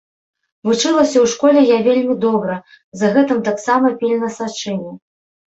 [0.67, 2.55] Вучылася ў школе я вельмі добра,
[3.03, 4.91] за гэтым таксама пільна сачылі.